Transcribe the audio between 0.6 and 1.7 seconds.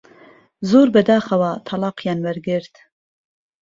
زۆر بەداخەوە